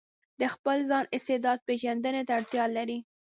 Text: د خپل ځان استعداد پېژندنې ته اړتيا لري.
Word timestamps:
د 0.39 0.41
خپل 0.53 0.77
ځان 0.89 1.05
استعداد 1.15 1.59
پېژندنې 1.67 2.21
ته 2.27 2.31
اړتيا 2.39 2.65
لري. 2.77 2.97